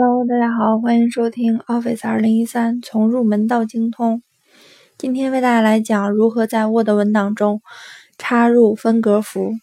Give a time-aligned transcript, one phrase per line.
[0.00, 4.22] Hello，大家好，欢迎收听 Office 二零一三，从入门到精通。
[4.96, 7.60] 今天为大家来讲如何在 Word 文档中
[8.16, 9.54] 插入分隔符。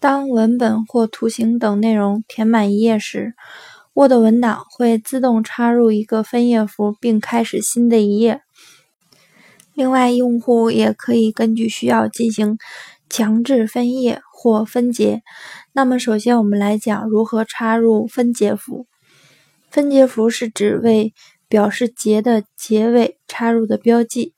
[0.00, 3.34] 当文本或图形等内容填满一页时
[3.92, 8.40] ，Word 文档会自动插入一个分页符，并开始新的一页。
[9.74, 12.56] 另外，用户也可以根据需要进行
[13.10, 14.22] 强制分页。
[14.40, 15.22] 或分节。
[15.72, 18.86] 那么，首先我们来讲如何插入分节符。
[19.68, 21.12] 分节符是指为
[21.48, 24.34] 表示节的结尾插入的标记。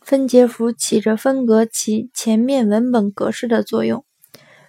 [0.00, 4.06] 分节符起着分隔其前面文本格式的作用。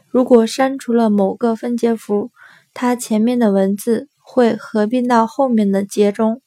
[0.10, 2.32] 如果删除了某个分节符，
[2.74, 6.42] 它前面的文字会合并到后面的节中，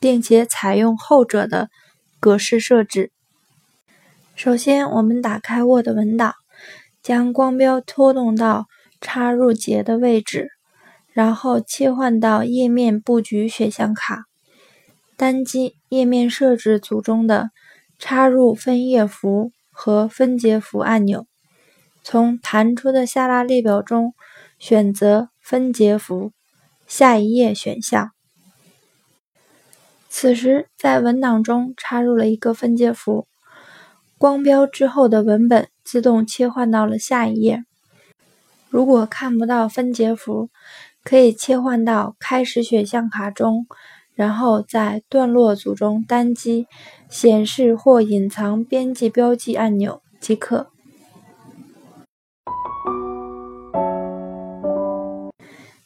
[0.00, 1.68] 并且采用后者的
[2.18, 3.12] 格式设置。
[4.38, 6.36] 首先，我们打开 Word 文档。
[7.02, 8.66] 将光标拖动到
[9.00, 10.52] 插入节的位置，
[11.12, 14.26] 然后切换到页面布局选项卡，
[15.16, 17.50] 单击页面设置组中的
[17.98, 21.26] 插入分页符和分节符按钮，
[22.04, 24.14] 从弹出的下拉列表中
[24.60, 26.30] 选择分节符
[26.86, 28.12] 下一页选项。
[30.08, 33.26] 此时，在文档中插入了一个分节符。
[34.18, 37.62] 光标之后的文本自动切换到了下一页。
[38.68, 40.50] 如果看不到分节符，
[41.04, 43.68] 可以切换到开始选项卡中，
[44.14, 46.66] 然后在段落组中单击
[47.08, 50.72] 显示或隐藏编辑标记按钮即可。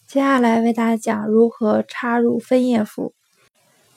[0.07, 3.13] 接下来为大家讲如何插入分页符。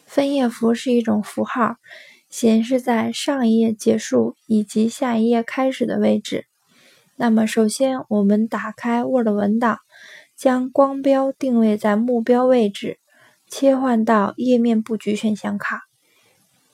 [0.05, 1.77] 分页符是一种符号。
[2.37, 6.47] 显示在上一页结束以及下一页开始的位置。
[7.15, 9.77] 那么，首先我们打开 Word 文档，
[10.35, 12.99] 将光标定位在目标位置，
[13.47, 15.83] 切换到页面布局选项卡，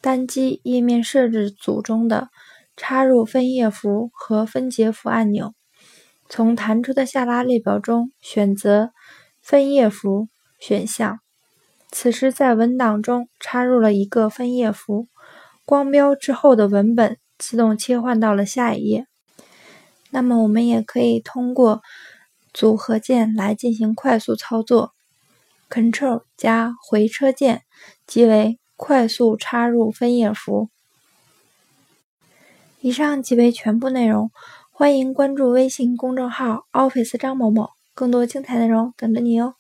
[0.02, 2.30] 单击页面设置组中的
[2.76, 5.54] 插入分页符和分节符按钮，
[6.28, 8.94] 从弹出的下拉列表中选择
[9.40, 10.28] 分页符
[10.58, 11.20] 选项。
[11.92, 15.08] 此时，在文档中插入了一个分页符。
[15.72, 19.08] 光标之后的文本自动切换到了下一页。
[20.10, 21.82] 那么我们也可以通过
[22.54, 24.92] 组合键来进行快速操作
[25.70, 27.62] ，Ctrl 加回车键
[28.06, 30.68] 即为快速插入分页符。
[32.82, 34.30] 以上即为全部内容，
[34.74, 39.56] 欢迎关注微信公众号 Office 张某某，更多精彩内容等着你哦。